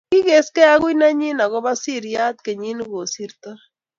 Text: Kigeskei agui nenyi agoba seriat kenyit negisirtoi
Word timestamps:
Kigeskei 0.09 0.71
agui 0.73 0.93
nenyi 0.99 1.29
agoba 1.45 1.71
seriat 1.83 2.37
kenyit 2.45 2.75
negisirtoi 2.77 3.57